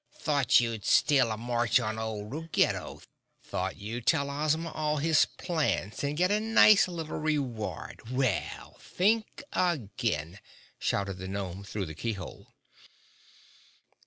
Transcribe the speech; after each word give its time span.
"Thought 0.15 0.59
you'd 0.59 0.83
steal 0.83 1.31
a 1.31 1.37
march 1.37 1.79
on 1.79 1.99
old 1.99 2.33
Ruggedo; 2.33 3.03
thought 3.43 3.77
you'd 3.77 4.07
tell 4.07 4.31
Ozma 4.31 4.71
all 4.71 4.97
his 4.97 5.25
plans 5.25 6.03
and 6.03 6.17
get 6.17 6.31
a 6.31 6.39
nice 6.39 6.87
little 6.87 7.19
reward! 7.19 8.09
Well, 8.09 8.79
think 8.79 9.43
again!" 9.53 10.39
shouted 10.79 11.19
the 11.19 11.27
gnome 11.27 11.63
through 11.63 11.85
the 11.85 11.93
keyhole. 11.93 12.47